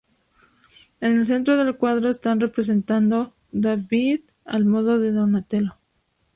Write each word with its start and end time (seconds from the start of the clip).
En 0.99 1.15
el 1.15 1.27
centro 1.27 1.57
del 1.57 1.77
cuadro 1.77 2.09
está 2.09 2.33
representado 2.33 3.35
David 3.51 4.21
al 4.45 4.65
modo 4.65 4.97
de 4.97 5.11
Donatello. 5.11 5.77